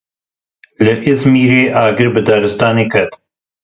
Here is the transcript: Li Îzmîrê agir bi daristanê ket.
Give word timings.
Li 0.83 0.93
Îzmîrê 1.13 1.63
agir 1.83 2.09
bi 2.13 2.21
daristanê 2.27 2.85
ket. 2.93 3.11